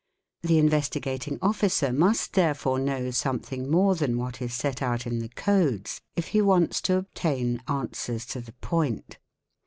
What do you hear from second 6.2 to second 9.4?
he wants to obtain a answers to the point.